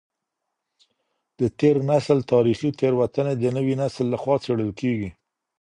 د 1.39 1.41
تېر 1.59 1.75
نسل 1.89 2.19
تاريخي 2.31 2.69
تېروتني 2.79 3.33
د 3.37 3.43
نوي 3.57 3.75
نسل 3.81 4.05
لخوا 4.13 4.35
څېړل 4.43 4.71
کېږي. 4.79 5.09